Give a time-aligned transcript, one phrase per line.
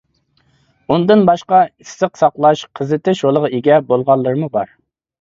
[0.93, 4.79] ئۇندىن باشقا ئىسسىق ساقلاش، قىزىتىش رولىغا ئىگە بولغانلىرىمۇ بار.